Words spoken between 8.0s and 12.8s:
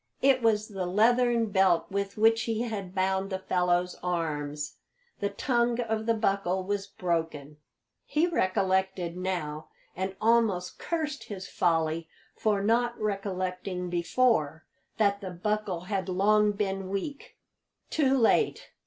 He recollected now, and almost cursed his folly for